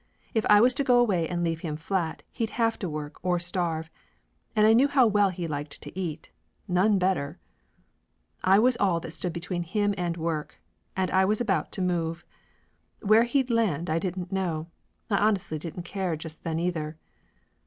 If 0.33 0.47
I 0.49 0.61
was 0.61 0.73
to 0.73 0.83
go 0.83 0.97
away 0.97 1.29
and 1.29 1.43
leave 1.43 1.59
him 1.59 1.77
flat 1.77 2.23
he'd 2.31 2.49
have 2.57 2.79
to 2.79 2.89
work 2.89 3.17
or 3.23 3.37
starve, 3.37 3.91
and 4.55 4.65
I 4.65 4.73
knew 4.73 4.87
how 4.87 5.05
well 5.05 5.29
he 5.29 5.47
liked 5.47 5.79
to 5.83 5.95
eat 5.99 6.31
none 6.67 6.97
better! 6.97 7.37
I 8.43 8.57
was 8.57 8.75
all 8.77 8.99
that 9.01 9.11
stood 9.11 9.31
between 9.31 9.61
him 9.61 9.93
and 9.99 10.17
work, 10.17 10.59
and 10.97 11.11
I 11.11 11.23
was 11.25 11.39
about 11.39 11.71
to 11.73 11.83
move. 11.83 12.25
Where 13.01 13.25
he'd 13.25 13.51
land 13.51 13.91
I 13.91 13.99
didn't 13.99 14.31
know. 14.31 14.69
I 15.11 15.17
didn't 15.17 15.23
honestly 15.27 15.59
care 15.59 16.15
just 16.15 16.43
then, 16.43 16.57
either. 16.57 16.97